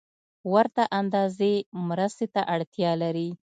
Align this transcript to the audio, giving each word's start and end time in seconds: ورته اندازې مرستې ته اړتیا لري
ورته 0.53 0.83
اندازې 0.99 1.53
مرستې 1.87 2.27
ته 2.33 2.41
اړتیا 2.53 2.91
لري 3.03 3.29